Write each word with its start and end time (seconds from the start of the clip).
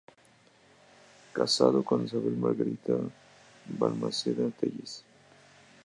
Casado 1.31 1.83
con 1.83 2.03
Isabel 2.05 2.35
Margarita 2.35 2.93
Balmaceda 3.67 4.49
Tellez. 4.49 5.03